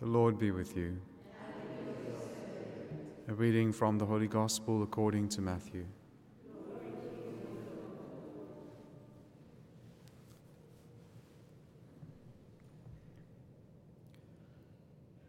The 0.00 0.06
Lord 0.06 0.38
be 0.38 0.52
with 0.52 0.76
you. 0.76 0.96
A 3.26 3.34
reading 3.34 3.72
from 3.72 3.98
the 3.98 4.06
Holy 4.06 4.28
Gospel 4.28 4.84
according 4.84 5.28
to 5.30 5.40
Matthew. 5.40 5.86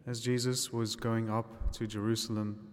As 0.06 0.20
Jesus 0.20 0.72
was 0.72 0.94
going 0.94 1.28
up 1.28 1.72
to 1.72 1.88
Jerusalem, 1.88 2.68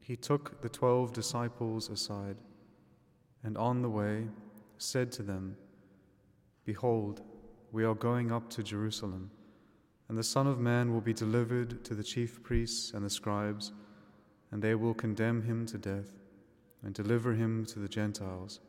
he 0.00 0.16
took 0.16 0.62
the 0.62 0.68
twelve 0.70 1.12
disciples 1.12 1.90
aside, 1.90 2.36
and 3.44 3.58
on 3.58 3.82
the 3.82 3.90
way 3.90 4.28
said 4.78 5.12
to 5.12 5.22
them, 5.22 5.58
Behold, 6.64 7.20
we 7.70 7.84
are 7.84 7.94
going 7.94 8.32
up 8.32 8.48
to 8.48 8.62
Jerusalem 8.62 9.30
and 10.08 10.16
the 10.16 10.22
Son 10.22 10.46
of 10.46 10.60
Man 10.60 10.92
will 10.92 11.00
be 11.00 11.12
delivered 11.12 11.84
to 11.84 11.94
the 11.94 12.04
chief 12.04 12.42
priests 12.42 12.92
and 12.92 13.04
the 13.04 13.10
scribes, 13.10 13.72
and 14.50 14.62
they 14.62 14.74
will 14.74 14.94
condemn 14.94 15.42
him 15.42 15.66
to 15.66 15.78
death 15.78 16.12
and 16.84 16.94
deliver 16.94 17.34
him 17.34 17.66
to 17.66 17.80
the 17.80 17.88
Gentiles, 17.88 18.60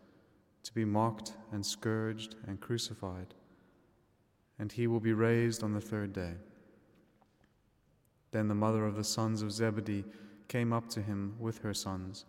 to 0.63 0.73
be 0.73 0.83
mocked 0.83 1.33
and 1.51 1.63
scourged 1.63 2.35
and 2.47 2.59
crucified. 2.59 3.35
And 4.57 4.71
he 4.71 4.87
will 4.87 4.99
be 4.99 5.13
raised 5.13 5.63
on 5.63 5.73
the 5.73 5.81
third 5.81 6.13
day. 6.13 6.33
Then 8.31 8.47
the 8.47 8.55
mother 8.55 8.85
of 8.85 8.95
the 8.95 9.03
sons 9.03 9.43
of 9.43 9.51
Zebedee 9.51 10.05
came 10.47 10.73
up 10.73 10.89
to 10.89 11.01
him 11.01 11.35
with 11.39 11.59
her 11.59 11.73
sons, 11.73 12.25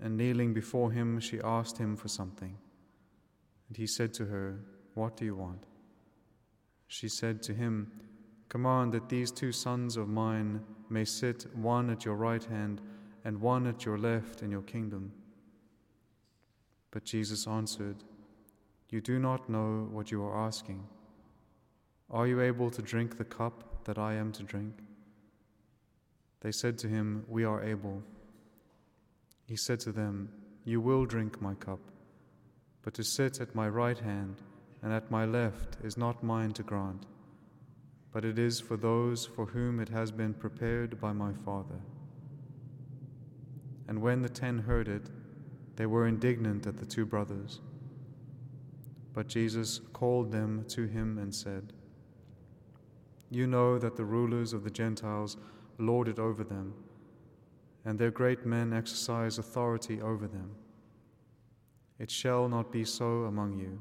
and 0.00 0.16
kneeling 0.16 0.54
before 0.54 0.92
him, 0.92 1.18
she 1.18 1.40
asked 1.42 1.78
him 1.78 1.96
for 1.96 2.08
something. 2.08 2.56
And 3.68 3.76
he 3.76 3.86
said 3.86 4.14
to 4.14 4.26
her, 4.26 4.60
What 4.94 5.16
do 5.16 5.24
you 5.24 5.34
want? 5.34 5.66
She 6.86 7.08
said 7.08 7.42
to 7.44 7.54
him, 7.54 7.90
Command 8.52 8.92
that 8.92 9.08
these 9.08 9.30
two 9.30 9.50
sons 9.50 9.96
of 9.96 10.10
mine 10.10 10.60
may 10.90 11.06
sit 11.06 11.46
one 11.56 11.88
at 11.88 12.04
your 12.04 12.16
right 12.16 12.44
hand 12.44 12.82
and 13.24 13.40
one 13.40 13.66
at 13.66 13.86
your 13.86 13.96
left 13.96 14.42
in 14.42 14.50
your 14.50 14.60
kingdom. 14.60 15.10
But 16.90 17.06
Jesus 17.06 17.46
answered, 17.46 18.04
You 18.90 19.00
do 19.00 19.18
not 19.18 19.48
know 19.48 19.88
what 19.90 20.10
you 20.10 20.22
are 20.22 20.38
asking. 20.38 20.86
Are 22.10 22.26
you 22.26 22.42
able 22.42 22.68
to 22.72 22.82
drink 22.82 23.16
the 23.16 23.24
cup 23.24 23.86
that 23.86 23.96
I 23.96 24.16
am 24.16 24.32
to 24.32 24.42
drink? 24.42 24.74
They 26.42 26.52
said 26.52 26.76
to 26.80 26.88
him, 26.88 27.24
We 27.28 27.44
are 27.44 27.64
able. 27.64 28.02
He 29.46 29.56
said 29.56 29.80
to 29.80 29.92
them, 29.92 30.28
You 30.66 30.82
will 30.82 31.06
drink 31.06 31.40
my 31.40 31.54
cup, 31.54 31.80
but 32.82 32.92
to 32.92 33.02
sit 33.02 33.40
at 33.40 33.54
my 33.54 33.70
right 33.70 33.98
hand 33.98 34.42
and 34.82 34.92
at 34.92 35.10
my 35.10 35.24
left 35.24 35.78
is 35.82 35.96
not 35.96 36.22
mine 36.22 36.52
to 36.52 36.62
grant 36.62 37.06
but 38.12 38.26
it 38.26 38.38
is 38.38 38.60
for 38.60 38.76
those 38.76 39.24
for 39.24 39.46
whom 39.46 39.80
it 39.80 39.88
has 39.88 40.12
been 40.12 40.34
prepared 40.34 41.00
by 41.00 41.12
my 41.12 41.32
Father. 41.44 41.80
And 43.88 44.00
when 44.02 44.20
the 44.20 44.28
ten 44.28 44.58
heard 44.58 44.86
it, 44.86 45.08
they 45.76 45.86
were 45.86 46.06
indignant 46.06 46.66
at 46.66 46.76
the 46.76 46.86
two 46.86 47.06
brothers. 47.06 47.60
But 49.14 49.28
Jesus 49.28 49.80
called 49.94 50.30
them 50.30 50.64
to 50.68 50.86
him 50.86 51.18
and 51.18 51.34
said, 51.34 51.72
You 53.30 53.46
know 53.46 53.78
that 53.78 53.96
the 53.96 54.04
rulers 54.04 54.52
of 54.52 54.62
the 54.62 54.70
Gentiles 54.70 55.38
lord 55.78 56.06
it 56.06 56.18
over 56.18 56.44
them, 56.44 56.74
and 57.84 57.98
their 57.98 58.10
great 58.10 58.44
men 58.44 58.74
exercise 58.74 59.38
authority 59.38 60.02
over 60.02 60.28
them. 60.28 60.50
It 61.98 62.10
shall 62.10 62.48
not 62.48 62.70
be 62.70 62.84
so 62.84 63.24
among 63.24 63.58
you, 63.58 63.80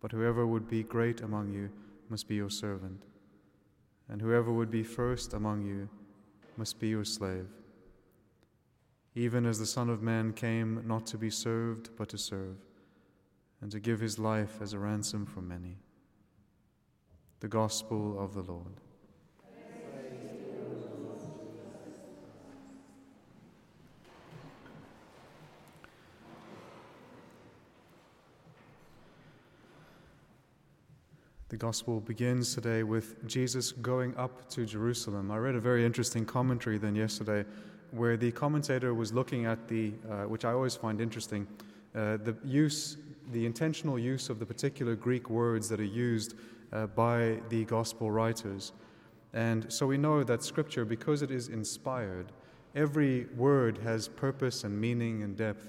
but 0.00 0.12
whoever 0.12 0.46
would 0.46 0.68
be 0.68 0.82
great 0.82 1.20
among 1.20 1.52
you 1.52 1.70
must 2.08 2.26
be 2.26 2.34
your 2.34 2.50
servant 2.50 3.04
and 4.10 4.20
whoever 4.20 4.52
would 4.52 4.70
be 4.70 4.82
first 4.82 5.32
among 5.34 5.62
you 5.62 5.88
must 6.56 6.80
be 6.80 6.88
your 6.88 7.04
slave. 7.04 7.48
Even 9.14 9.46
as 9.46 9.58
the 9.58 9.66
Son 9.66 9.88
of 9.88 10.02
Man 10.02 10.32
came 10.32 10.82
not 10.86 11.06
to 11.06 11.18
be 11.18 11.30
served, 11.30 11.90
but 11.96 12.08
to 12.10 12.18
serve, 12.18 12.56
and 13.60 13.70
to 13.70 13.80
give 13.80 14.00
his 14.00 14.18
life 14.18 14.58
as 14.60 14.72
a 14.72 14.78
ransom 14.78 15.26
for 15.26 15.40
many. 15.40 15.78
The 17.38 17.48
Gospel 17.48 18.18
of 18.22 18.34
the 18.34 18.42
Lord. 18.42 18.80
The 31.50 31.56
gospel 31.56 31.98
begins 31.98 32.54
today 32.54 32.84
with 32.84 33.26
Jesus 33.26 33.72
going 33.72 34.16
up 34.16 34.48
to 34.50 34.64
Jerusalem. 34.64 35.32
I 35.32 35.38
read 35.38 35.56
a 35.56 35.60
very 35.60 35.84
interesting 35.84 36.24
commentary 36.24 36.78
then 36.78 36.94
yesterday 36.94 37.44
where 37.90 38.16
the 38.16 38.30
commentator 38.30 38.94
was 38.94 39.12
looking 39.12 39.46
at 39.46 39.66
the, 39.66 39.92
uh, 40.08 40.28
which 40.28 40.44
I 40.44 40.52
always 40.52 40.76
find 40.76 41.00
interesting, 41.00 41.48
uh, 41.96 42.18
the 42.18 42.36
use, 42.44 42.98
the 43.32 43.44
intentional 43.44 43.98
use 43.98 44.28
of 44.30 44.38
the 44.38 44.46
particular 44.46 44.94
Greek 44.94 45.28
words 45.28 45.68
that 45.70 45.80
are 45.80 45.82
used 45.82 46.36
uh, 46.72 46.86
by 46.86 47.40
the 47.48 47.64
gospel 47.64 48.12
writers. 48.12 48.70
And 49.32 49.72
so 49.72 49.88
we 49.88 49.98
know 49.98 50.22
that 50.22 50.44
scripture, 50.44 50.84
because 50.84 51.20
it 51.20 51.32
is 51.32 51.48
inspired, 51.48 52.30
every 52.76 53.26
word 53.36 53.78
has 53.78 54.06
purpose 54.06 54.62
and 54.62 54.80
meaning 54.80 55.24
and 55.24 55.36
depth. 55.36 55.68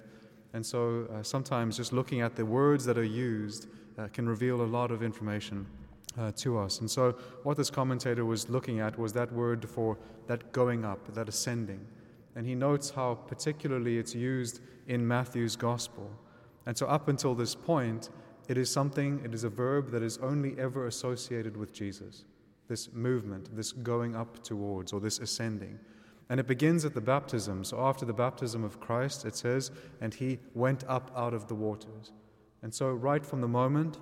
And 0.53 0.64
so 0.64 1.08
uh, 1.12 1.24
sometimes 1.24 1.78
just 1.78 1.91
looking 1.91 2.22
at 2.22 2.36
the 2.36 2.46
words 2.46 2.86
that 2.86 3.00
are 3.00 3.03
used 3.03 3.66
uh, 3.97 4.07
can 4.07 4.28
reveal 4.28 4.62
a 4.62 4.63
lot 4.63 4.91
of 4.91 5.03
information 5.03 5.66
uh, 6.19 6.31
to 6.38 6.57
us. 6.57 6.79
And 6.79 6.90
so, 6.90 7.12
what 7.44 7.57
this 7.57 7.69
commentator 7.69 8.25
was 8.25 8.50
looking 8.50 8.79
at 8.79 8.97
was 8.97 9.13
that 9.13 9.31
word 9.31 9.68
for 9.69 9.97
that 10.28 10.52
going 10.52 10.84
up, 10.85 11.13
that 11.13 11.29
ascending. 11.29 11.85
And 12.35 12.46
he 12.46 12.56
notes 12.56 12.90
how 12.90 13.16
particularly 13.16 13.97
it's 13.97 14.16
used 14.16 14.62
in 14.88 15.07
Matthew's 15.07 15.56
gospel. 15.56 16.09
And 16.66 16.78
so, 16.78 16.85
up 16.88 17.07
until 17.07 17.35
this 17.35 17.56
point, 17.56 18.09
it 18.47 18.57
is 18.57 18.69
something, 18.69 19.22
it 19.24 19.34
is 19.34 19.44
a 19.44 19.50
verb 19.50 19.91
that 19.91 20.03
is 20.03 20.18
only 20.18 20.58
ever 20.59 20.88
associated 20.88 21.56
with 21.56 21.73
Jesus 21.73 22.25
this 22.68 22.94
movement, 22.94 23.53
this 23.53 23.73
going 23.73 24.16
up 24.16 24.41
towards, 24.44 24.94
or 24.94 25.02
this 25.02 25.19
ascending. 25.19 25.78
And 26.29 26.40
it 26.40 26.47
begins 26.47 26.85
at 26.85 26.94
the 26.94 27.02
baptism. 27.02 27.66
So, 27.66 27.81
after 27.81 28.06
the 28.06 28.13
baptism 28.13 28.63
of 28.63 28.79
Christ, 28.79 29.25
it 29.25 29.35
says, 29.35 29.72
and 30.00 30.13
he 30.13 30.40
went 30.53 30.85
up 30.88 31.12
out 31.16 31.34
of 31.34 31.47
the 31.47 31.56
waters. 31.56 32.13
And 32.63 32.73
so, 32.73 32.89
right 32.91 33.25
from 33.25 33.41
the 33.41 33.47
moment 33.47 33.97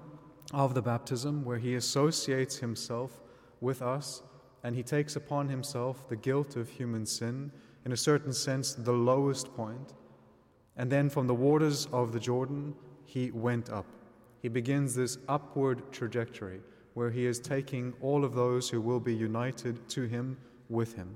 of 0.53 0.73
the 0.73 0.81
baptism, 0.81 1.45
where 1.45 1.57
he 1.57 1.75
associates 1.75 2.57
himself 2.57 3.21
with 3.61 3.81
us 3.81 4.23
and 4.63 4.75
he 4.75 4.83
takes 4.83 5.15
upon 5.15 5.47
himself 5.47 6.07
the 6.09 6.15
guilt 6.15 6.55
of 6.55 6.69
human 6.69 7.05
sin, 7.05 7.51
in 7.85 7.93
a 7.93 7.97
certain 7.97 8.33
sense, 8.33 8.73
the 8.73 8.91
lowest 8.91 9.53
point. 9.55 9.93
And 10.75 10.91
then 10.91 11.09
from 11.09 11.27
the 11.27 11.33
waters 11.33 11.87
of 11.93 12.11
the 12.11 12.19
Jordan, 12.19 12.75
he 13.05 13.31
went 13.31 13.69
up. 13.69 13.85
He 14.41 14.49
begins 14.49 14.95
this 14.95 15.17
upward 15.27 15.91
trajectory 15.91 16.61
where 16.93 17.09
he 17.09 17.25
is 17.25 17.39
taking 17.39 17.93
all 18.01 18.25
of 18.25 18.33
those 18.33 18.69
who 18.69 18.81
will 18.81 18.99
be 18.99 19.15
united 19.15 19.87
to 19.89 20.03
him 20.03 20.37
with 20.69 20.95
him. 20.95 21.15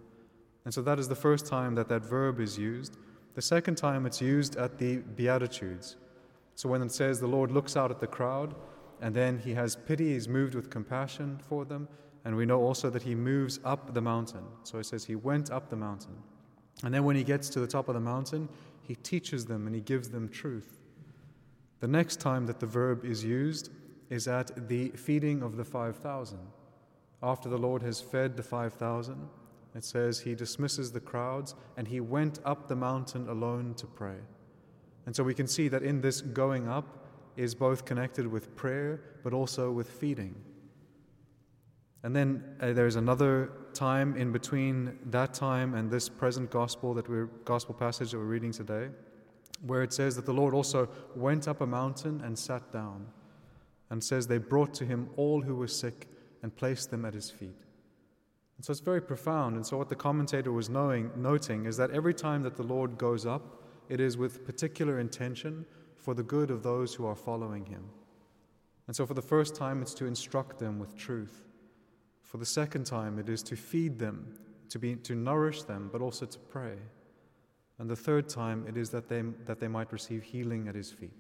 And 0.66 0.74
so 0.74 0.82
that 0.82 1.00
is 1.00 1.08
the 1.08 1.16
first 1.16 1.46
time 1.46 1.76
that 1.76 1.90
that 1.90 2.06
verb 2.06 2.40
is 2.40 2.58
used. 2.58 2.98
The 3.36 3.42
second 3.42 3.76
time 3.76 4.06
it's 4.06 4.22
used 4.22 4.56
at 4.56 4.78
the 4.78 4.98
Beatitudes. 4.98 5.98
So 6.56 6.70
when 6.70 6.82
it 6.82 6.92
says 6.92 7.20
the 7.20 7.28
Lord 7.28 7.52
looks 7.52 7.76
out 7.76 7.92
at 7.92 8.00
the 8.00 8.08
crowd, 8.08 8.56
and 9.02 9.14
then 9.14 9.40
he 9.40 9.54
has 9.54 9.76
pity, 9.76 10.14
he's 10.14 10.28
moved 10.28 10.56
with 10.56 10.70
compassion 10.70 11.40
for 11.48 11.66
them, 11.66 11.88
and 12.26 12.36
we 12.36 12.46
know 12.46 12.62
also 12.62 12.90
that 12.90 13.04
he 13.04 13.16
moves 13.16 13.60
up 13.66 13.94
the 13.94 14.02
mountain. 14.02 14.44
So 14.64 14.78
it 14.78 14.86
says 14.86 15.06
he 15.06 15.16
went 15.16 15.52
up 15.52 15.70
the 15.70 15.76
mountain. 15.76 16.16
And 16.84 16.94
then 16.94 17.04
when 17.04 17.16
he 17.16 17.24
gets 17.24 17.50
to 17.50 17.60
the 17.60 17.68
top 17.68 17.88
of 17.90 17.96
the 17.96 18.00
mountain, 18.00 18.48
he 18.82 18.96
teaches 18.96 19.46
them 19.46 19.68
and 19.68 19.76
he 19.76 19.82
gives 19.82 20.10
them 20.10 20.30
truth. 20.30 20.80
The 21.80 21.88
next 21.88 22.20
time 22.20 22.46
that 22.46 22.60
the 22.60 22.66
verb 22.66 23.04
is 23.04 23.24
used 23.24 23.70
is 24.10 24.28
at 24.28 24.70
the 24.70 24.90
feeding 24.90 25.42
of 25.44 25.58
the 25.58 25.66
5,000. 25.66 26.40
After 27.22 27.50
the 27.50 27.58
Lord 27.58 27.82
has 27.82 28.00
fed 28.00 28.38
the 28.38 28.44
5,000, 28.44 29.28
it 29.76 29.84
says 29.84 30.20
he 30.20 30.36
dismisses 30.36 30.92
the 30.92 31.00
crowds 31.00 31.56
and 31.78 31.88
he 31.88 32.00
went 32.00 32.40
up 32.46 32.68
the 32.68 32.76
mountain 32.76 33.28
alone 33.28 33.74
to 33.76 33.88
pray. 33.88 34.18
And 35.06 35.16
so 35.16 35.24
we 35.24 35.34
can 35.34 35.48
see 35.48 35.68
that 35.68 35.84
in 35.84 36.02
this 36.02 36.22
going 36.22 36.68
up 36.68 36.86
is 37.36 37.56
both 37.56 37.86
connected 37.86 38.28
with 38.28 38.56
prayer 38.56 39.02
but 39.24 39.34
also 39.34 39.72
with 39.72 39.90
feeding. 39.90 40.36
And 42.04 42.16
then 42.16 42.44
uh, 42.60 42.74
there's 42.74 42.98
another 42.98 43.52
time 43.74 44.16
in 44.18 44.32
between 44.32 44.98
that 45.06 45.34
time 45.34 45.74
and 45.74 45.90
this 45.90 46.10
present 46.10 46.52
gospel 46.52 46.94
that 46.94 47.10
we're 47.10 47.28
gospel 47.46 47.74
passage 47.74 48.12
that 48.12 48.18
we're 48.18 48.26
reading 48.26 48.52
today 48.52 48.90
where 49.66 49.82
it 49.82 49.94
says 49.94 50.16
that 50.16 50.26
the 50.26 50.34
Lord 50.34 50.54
also 50.54 50.90
went 51.16 51.48
up 51.48 51.62
a 51.62 51.66
mountain 51.66 52.22
and 52.24 52.38
sat 52.38 52.72
down 52.72 53.06
and 53.90 54.04
says 54.04 54.28
they 54.28 54.38
brought 54.38 54.74
to 54.76 54.86
him 54.86 55.10
all 55.16 55.42
who 55.42 55.56
were 55.56 55.68
sick 55.68 56.08
and 56.42 56.56
placed 56.56 56.92
them 56.92 57.06
at 57.06 57.14
his 57.14 57.30
feet. 57.30 57.56
And 58.58 58.66
so 58.66 58.72
it's 58.72 58.82
very 58.82 59.02
profound. 59.02 59.56
And 59.56 59.66
so 59.66 59.78
what 59.78 59.90
the 59.90 59.96
commentator 59.96 60.52
was 60.52 60.70
knowing, 60.70 61.12
noting 61.16 61.66
is 61.66 61.78
that 61.78 61.92
every 61.92 62.14
time 62.14 62.44
that 62.44 62.56
the 62.56 62.64
Lord 62.64 62.98
goes 62.98 63.26
up, 63.26 63.63
it 63.90 64.00
is 64.00 64.18
with 64.18 64.46
particular 64.46 65.00
intention 65.00 65.66
for 65.96 66.14
the 66.14 66.24
good 66.24 66.52
of 66.52 66.64
those 66.64 66.94
who 66.94 67.06
are 67.06 67.16
following 67.16 67.66
him. 67.66 67.84
And 68.88 68.96
so, 68.96 69.06
for 69.06 69.14
the 69.14 69.22
first 69.22 69.56
time, 69.56 69.82
it's 69.82 69.94
to 69.96 70.06
instruct 70.06 70.60
them 70.60 70.80
with 70.80 70.96
truth. 70.98 71.46
For 72.22 72.38
the 72.38 72.46
second 72.46 72.86
time, 72.86 73.20
it 73.20 73.30
is 73.30 73.42
to 73.44 73.56
feed 73.56 74.00
them, 74.00 74.36
to, 74.70 74.80
be, 74.80 74.96
to 74.96 75.16
nourish 75.16 75.64
them, 75.64 75.90
but 75.92 76.02
also 76.02 76.26
to 76.26 76.40
pray. 76.40 76.76
And 77.80 77.90
the 77.90 77.96
third 77.96 78.28
time, 78.28 78.66
it 78.68 78.78
is 78.78 78.90
that 78.90 79.08
they, 79.08 79.22
that 79.46 79.60
they 79.60 79.68
might 79.68 79.94
receive 79.94 80.24
healing 80.24 80.68
at 80.68 80.76
his 80.76 80.92
feet. 80.92 81.14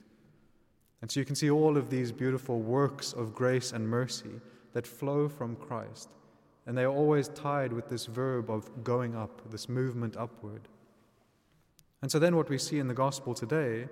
And 1.01 1.11
so 1.11 1.19
you 1.19 1.25
can 1.25 1.35
see 1.35 1.49
all 1.49 1.77
of 1.77 1.89
these 1.89 2.11
beautiful 2.11 2.61
works 2.61 3.13
of 3.13 3.35
grace 3.35 3.71
and 3.71 3.87
mercy 3.87 4.41
that 4.73 4.87
flow 4.87 5.27
from 5.27 5.55
Christ. 5.55 6.09
And 6.65 6.77
they 6.77 6.83
are 6.83 6.93
always 6.93 7.27
tied 7.29 7.73
with 7.73 7.89
this 7.89 8.05
verb 8.05 8.49
of 8.49 8.83
going 8.83 9.15
up, 9.15 9.41
this 9.51 9.67
movement 9.67 10.15
upward. 10.17 10.67
And 12.03 12.11
so 12.11 12.19
then, 12.19 12.35
what 12.35 12.49
we 12.49 12.57
see 12.57 12.79
in 12.79 12.89
the 12.89 12.93
gospel 12.93 13.33
today, 13.33 13.87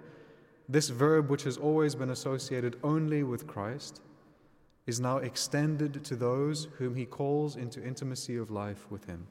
this 0.67 0.89
verb 0.89 1.29
which 1.29 1.43
has 1.43 1.55
always 1.55 1.95
been 1.95 2.09
associated 2.09 2.75
only 2.83 3.23
with 3.23 3.47
Christ, 3.47 4.01
is 4.85 4.99
now 4.99 5.19
extended 5.19 6.03
to 6.03 6.17
those 6.17 6.67
whom 6.77 6.93
he 6.93 7.05
calls 7.05 7.55
into 7.55 7.81
intimacy 7.81 8.35
of 8.35 8.51
life 8.51 8.85
with 8.91 9.05
him. 9.05 9.27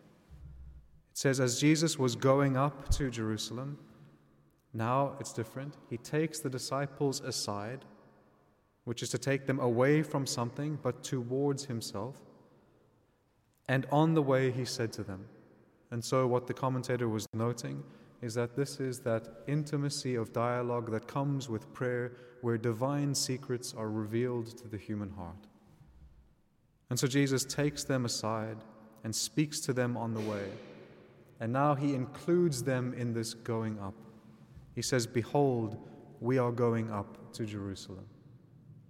It 1.12 1.18
says, 1.18 1.40
as 1.40 1.60
Jesus 1.60 1.98
was 1.98 2.16
going 2.16 2.56
up 2.56 2.88
to 2.92 3.10
Jerusalem, 3.10 3.76
now 4.72 5.12
it's 5.20 5.34
different. 5.34 5.74
He 5.90 5.98
takes 5.98 6.40
the 6.40 6.48
disciples 6.48 7.20
aside, 7.20 7.84
which 8.84 9.02
is 9.02 9.10
to 9.10 9.18
take 9.18 9.46
them 9.46 9.60
away 9.60 10.02
from 10.02 10.24
something, 10.24 10.78
but 10.82 11.04
towards 11.04 11.66
himself. 11.66 12.16
And 13.68 13.86
on 13.92 14.14
the 14.14 14.22
way, 14.22 14.50
he 14.50 14.64
said 14.64 14.90
to 14.94 15.02
them. 15.02 15.26
And 15.90 16.02
so, 16.02 16.26
what 16.26 16.46
the 16.46 16.54
commentator 16.54 17.10
was 17.10 17.26
noting 17.34 17.84
is 18.22 18.34
that 18.34 18.54
this 18.54 18.80
is 18.80 19.00
that 19.00 19.42
intimacy 19.46 20.14
of 20.14 20.32
dialogue 20.32 20.90
that 20.90 21.06
comes 21.06 21.48
with 21.48 21.72
prayer 21.72 22.12
where 22.42 22.58
divine 22.58 23.14
secrets 23.14 23.74
are 23.76 23.90
revealed 23.90 24.58
to 24.58 24.68
the 24.68 24.76
human 24.76 25.10
heart. 25.10 25.46
And 26.90 26.98
so 26.98 27.06
Jesus 27.06 27.44
takes 27.44 27.84
them 27.84 28.04
aside 28.04 28.58
and 29.04 29.14
speaks 29.14 29.60
to 29.60 29.72
them 29.72 29.96
on 29.96 30.12
the 30.12 30.20
way. 30.20 30.48
And 31.38 31.52
now 31.52 31.74
he 31.74 31.94
includes 31.94 32.62
them 32.62 32.92
in 32.94 33.14
this 33.14 33.32
going 33.32 33.78
up. 33.78 33.94
He 34.74 34.82
says, 34.82 35.06
Behold, 35.06 35.78
we 36.20 36.36
are 36.36 36.52
going 36.52 36.90
up 36.90 37.32
to 37.32 37.46
Jerusalem. 37.46 38.04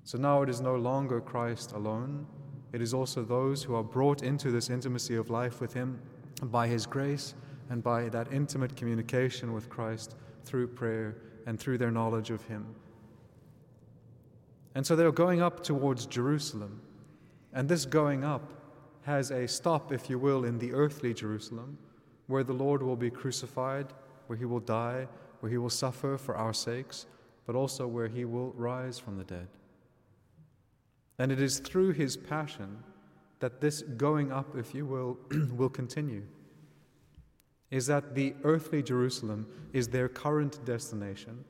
So 0.02 0.18
now 0.18 0.42
it 0.42 0.48
is 0.48 0.60
no 0.60 0.74
longer 0.74 1.20
Christ 1.20 1.72
alone, 1.72 2.26
it 2.72 2.80
is 2.80 2.94
also 2.94 3.22
those 3.22 3.62
who 3.62 3.74
are 3.74 3.82
brought 3.82 4.22
into 4.22 4.50
this 4.50 4.70
intimacy 4.70 5.16
of 5.16 5.28
life 5.30 5.60
with 5.60 5.72
him 5.72 6.00
by 6.44 6.68
his 6.68 6.86
grace 6.86 7.34
and 7.70 7.82
by 7.82 8.08
that 8.10 8.32
intimate 8.32 8.76
communication 8.76 9.52
with 9.52 9.70
Christ 9.70 10.16
through 10.44 10.66
prayer 10.68 11.16
and 11.46 11.58
through 11.58 11.78
their 11.78 11.90
knowledge 11.90 12.30
of 12.30 12.42
him. 12.44 12.66
And 14.74 14.86
so 14.86 14.94
they're 14.94 15.12
going 15.12 15.40
up 15.40 15.62
towards 15.62 16.06
Jerusalem. 16.06 16.80
And 17.52 17.68
this 17.68 17.86
going 17.86 18.24
up 18.24 18.52
has 19.02 19.30
a 19.30 19.48
stop, 19.48 19.92
if 19.92 20.10
you 20.10 20.18
will, 20.18 20.44
in 20.44 20.58
the 20.58 20.72
earthly 20.72 21.14
Jerusalem, 21.14 21.78
where 22.26 22.44
the 22.44 22.52
Lord 22.52 22.82
will 22.82 22.96
be 22.96 23.10
crucified, 23.10 23.86
where 24.26 24.36
he 24.36 24.44
will 24.44 24.60
die, 24.60 25.08
where 25.40 25.50
he 25.50 25.58
will 25.58 25.70
suffer 25.70 26.18
for 26.18 26.36
our 26.36 26.52
sakes, 26.52 27.06
but 27.46 27.56
also 27.56 27.86
where 27.86 28.08
he 28.08 28.24
will 28.24 28.52
rise 28.52 28.98
from 28.98 29.16
the 29.16 29.24
dead. 29.24 29.48
And 31.18 31.32
it 31.32 31.40
is 31.40 31.58
through 31.58 31.92
his 31.92 32.16
passion 32.16 32.78
that 33.40 33.60
this 33.60 33.82
going 33.82 34.30
up, 34.30 34.56
if 34.56 34.74
you 34.74 34.86
will, 34.86 35.18
will 35.56 35.68
continue. 35.68 36.22
Is 37.70 37.86
that 37.86 38.14
the 38.14 38.34
earthly 38.42 38.82
Jerusalem 38.82 39.46
is 39.72 39.88
their 39.88 40.08
current 40.08 40.64
destination, 40.64 41.44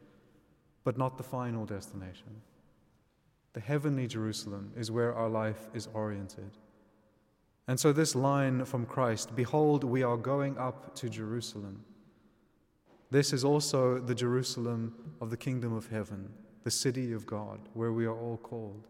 but 0.84 0.98
not 0.98 1.16
the 1.16 1.22
final 1.22 1.64
destination. 1.64 2.42
The 3.52 3.60
heavenly 3.60 4.06
Jerusalem 4.06 4.72
is 4.76 4.90
where 4.90 5.14
our 5.14 5.28
life 5.28 5.68
is 5.74 5.88
oriented. 5.92 6.50
And 7.66 7.78
so, 7.78 7.92
this 7.92 8.14
line 8.14 8.64
from 8.64 8.86
Christ, 8.86 9.34
Behold, 9.34 9.84
we 9.84 10.02
are 10.02 10.16
going 10.16 10.58
up 10.58 10.94
to 10.96 11.08
Jerusalem, 11.08 11.84
this 13.10 13.32
is 13.32 13.44
also 13.44 13.98
the 13.98 14.14
Jerusalem 14.14 14.94
of 15.20 15.30
the 15.30 15.36
kingdom 15.36 15.72
of 15.72 15.88
heaven, 15.88 16.30
the 16.62 16.70
city 16.70 17.12
of 17.12 17.26
God, 17.26 17.60
where 17.74 17.92
we 17.92 18.06
are 18.06 18.16
all 18.16 18.36
called. 18.36 18.86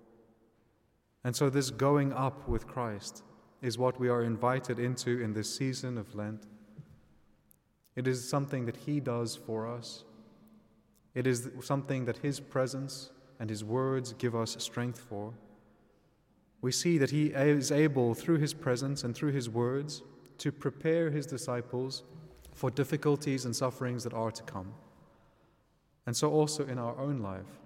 And 1.24 1.34
so, 1.34 1.48
this 1.48 1.70
going 1.70 2.12
up 2.12 2.46
with 2.48 2.66
Christ 2.66 3.22
is 3.62 3.78
what 3.78 3.98
we 3.98 4.08
are 4.08 4.22
invited 4.22 4.78
into 4.78 5.22
in 5.22 5.32
this 5.32 5.54
season 5.54 5.96
of 5.98 6.14
Lent. 6.14 6.46
It 8.00 8.08
is 8.08 8.26
something 8.26 8.64
that 8.64 8.76
He 8.76 8.98
does 8.98 9.36
for 9.36 9.66
us, 9.66 10.04
it 11.14 11.26
is 11.26 11.50
something 11.60 12.06
that 12.06 12.16
His 12.16 12.40
presence 12.40 13.10
and 13.38 13.50
His 13.50 13.62
words 13.62 14.14
give 14.14 14.34
us 14.34 14.56
strength 14.58 14.98
for. 14.98 15.34
We 16.62 16.72
see 16.72 16.96
that 16.96 17.10
He 17.10 17.26
is 17.26 17.70
able, 17.70 18.14
through 18.14 18.38
His 18.38 18.54
presence 18.54 19.04
and 19.04 19.14
through 19.14 19.32
His 19.32 19.50
words, 19.50 20.00
to 20.38 20.50
prepare 20.50 21.10
His 21.10 21.26
disciples 21.26 22.04
for 22.54 22.70
difficulties 22.70 23.44
and 23.44 23.54
sufferings 23.54 24.02
that 24.04 24.14
are 24.14 24.30
to 24.30 24.42
come. 24.44 24.72
And 26.06 26.16
so, 26.16 26.30
also 26.30 26.66
in 26.66 26.78
our 26.78 26.96
own 26.98 27.18
life, 27.18 27.58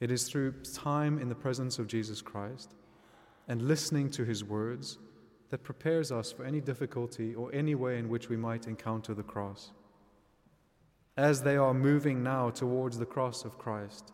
it 0.00 0.10
is 0.10 0.24
through 0.24 0.50
time 0.74 1.20
in 1.20 1.28
the 1.28 1.36
presence 1.36 1.78
of 1.78 1.86
Jesus 1.86 2.20
Christ 2.20 2.74
and 3.46 3.62
listening 3.62 4.10
to 4.10 4.24
His 4.24 4.42
words 4.42 4.98
that 5.50 5.62
prepares 5.62 6.12
us 6.12 6.30
for 6.30 6.44
any 6.44 6.60
difficulty 6.60 7.34
or 7.34 7.52
any 7.54 7.74
way 7.74 7.98
in 7.98 8.08
which 8.08 8.28
we 8.28 8.36
might 8.36 8.66
encounter 8.66 9.14
the 9.14 9.22
cross. 9.22 9.70
As 11.16 11.42
they 11.42 11.56
are 11.56 11.74
moving 11.74 12.22
now 12.22 12.50
towards 12.50 12.98
the 12.98 13.06
cross 13.06 13.44
of 13.44 13.58
Christ, 13.58 14.12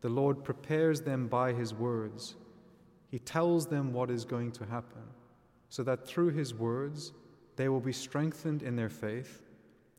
the 0.00 0.08
Lord 0.08 0.44
prepares 0.44 1.00
them 1.00 1.26
by 1.28 1.52
His 1.52 1.74
words. 1.74 2.36
He 3.10 3.18
tells 3.18 3.66
them 3.66 3.92
what 3.92 4.10
is 4.10 4.24
going 4.24 4.52
to 4.52 4.64
happen, 4.64 5.02
so 5.68 5.82
that 5.82 6.06
through 6.06 6.30
His 6.30 6.54
words 6.54 7.12
they 7.56 7.68
will 7.68 7.80
be 7.80 7.92
strengthened 7.92 8.62
in 8.62 8.76
their 8.76 8.88
faith 8.88 9.42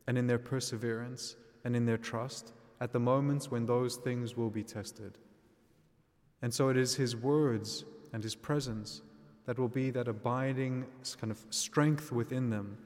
and 0.06 0.16
in 0.16 0.26
their 0.26 0.38
perseverance 0.38 1.36
and 1.64 1.76
in 1.76 1.86
their 1.86 1.98
trust 1.98 2.52
at 2.80 2.92
the 2.92 3.00
moments 3.00 3.50
when 3.50 3.66
those 3.66 3.96
things 3.96 4.36
will 4.36 4.50
be 4.50 4.62
tested. 4.62 5.18
And 6.42 6.52
so 6.52 6.68
it 6.68 6.76
is 6.76 6.94
His 6.94 7.16
words 7.16 7.84
and 8.12 8.22
His 8.22 8.34
presence 8.34 9.02
that 9.46 9.58
will 9.58 9.68
be 9.68 9.90
that 9.90 10.08
abiding 10.08 10.84
kind 11.20 11.30
of 11.30 11.44
strength 11.50 12.12
within 12.12 12.50
them 12.50 12.76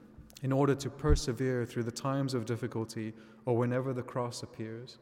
in 0.43 0.51
order 0.51 0.73
to 0.75 0.89
persevere 0.89 1.65
through 1.65 1.83
the 1.83 1.91
times 1.91 2.33
of 2.33 2.45
difficulty 2.45 3.13
or 3.45 3.57
whenever 3.57 3.93
the 3.93 4.03
cross 4.03 4.43
appears 4.43 4.97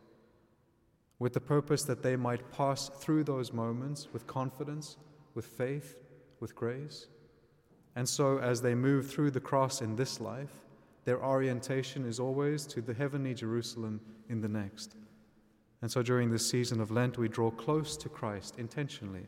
with 1.19 1.33
the 1.33 1.41
purpose 1.41 1.83
that 1.83 2.01
they 2.01 2.15
might 2.15 2.50
pass 2.51 2.89
through 2.89 3.25
those 3.25 3.51
moments 3.51 4.07
with 4.13 4.25
confidence, 4.25 4.97
with 5.35 5.45
faith, 5.45 5.97
with 6.39 6.56
grace. 6.56 7.07
And 7.95 8.07
so, 8.07 8.39
as 8.39 8.61
they 8.61 8.73
move 8.73 9.09
through 9.09 9.31
the 9.31 9.42
cross 9.42 9.81
in 9.81 9.97
this 9.97 10.21
life, 10.21 10.66
their 11.04 11.23
orientation 11.23 12.06
is 12.06 12.19
always 12.19 12.66
to 12.68 12.81
the 12.81 12.94
heavenly 12.94 13.33
Jerusalem 13.33 13.99
in 14.30 14.42
the 14.42 14.47
next. 14.47 14.95
And 15.81 15.92
so, 15.92 16.01
during 16.01 16.31
this 16.31 16.49
season 16.49 16.80
of 16.80 16.92
Lent, 16.92 17.18
we 17.18 17.28
draw 17.28 17.51
close 17.51 17.97
to 17.97 18.09
Christ 18.09 18.56
intentionally, 18.57 19.25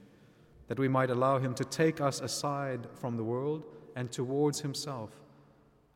that 0.72 0.80
we 0.80 0.88
might 0.88 1.10
allow 1.10 1.38
Him 1.38 1.54
to 1.56 1.66
take 1.66 2.00
us 2.00 2.22
aside 2.22 2.88
from 2.96 3.18
the 3.18 3.24
world 3.26 3.66
and 3.98 4.10
towards 4.10 4.62
Himself, 4.62 5.10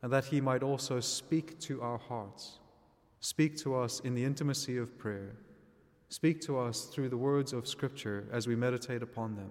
and 0.01 0.11
that 0.11 0.25
He 0.25 0.41
might 0.41 0.63
also 0.63 0.99
speak 0.99 1.57
to 1.61 1.81
our 1.81 1.97
hearts, 1.97 2.59
speak 3.21 3.55
to 3.59 3.73
us 3.73 4.01
in 4.01 4.13
the 4.13 4.25
intimacy 4.25 4.75
of 4.77 4.97
prayer 4.97 5.37
Speak 6.09 6.39
to 6.41 6.57
us 6.57 6.85
through 6.85 7.09
the 7.09 7.17
words 7.17 7.53
of 7.53 7.67
Scripture 7.67 8.27
as 8.31 8.47
we 8.47 8.55
meditate 8.55 9.01
upon 9.01 9.35
them. 9.35 9.49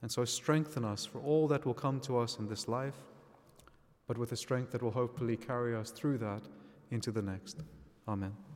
And 0.00 0.10
so 0.10 0.24
strengthen 0.24 0.84
us 0.84 1.04
for 1.04 1.20
all 1.20 1.46
that 1.48 1.66
will 1.66 1.74
come 1.74 2.00
to 2.00 2.18
us 2.18 2.38
in 2.38 2.48
this 2.48 2.68
life, 2.68 2.96
but 4.06 4.18
with 4.18 4.32
a 4.32 4.36
strength 4.36 4.72
that 4.72 4.82
will 4.82 4.90
hopefully 4.90 5.36
carry 5.36 5.76
us 5.76 5.90
through 5.90 6.18
that 6.18 6.42
into 6.90 7.10
the 7.10 7.22
next. 7.22 7.62
Amen. 8.08 8.51